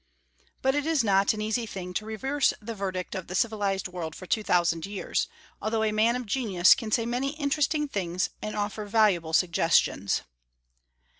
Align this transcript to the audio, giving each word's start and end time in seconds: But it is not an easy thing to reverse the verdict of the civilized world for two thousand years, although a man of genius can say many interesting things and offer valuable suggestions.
But 0.63 0.73
it 0.73 0.87
is 0.87 1.03
not 1.03 1.31
an 1.35 1.41
easy 1.43 1.67
thing 1.67 1.93
to 1.93 2.07
reverse 2.07 2.55
the 2.59 2.73
verdict 2.73 3.13
of 3.13 3.27
the 3.27 3.35
civilized 3.35 3.87
world 3.87 4.15
for 4.15 4.25
two 4.25 4.41
thousand 4.41 4.87
years, 4.87 5.27
although 5.61 5.83
a 5.83 5.91
man 5.91 6.15
of 6.15 6.25
genius 6.25 6.73
can 6.73 6.91
say 6.91 7.05
many 7.05 7.33
interesting 7.37 7.87
things 7.87 8.31
and 8.41 8.55
offer 8.55 8.85
valuable 8.85 9.31
suggestions. 9.33 10.23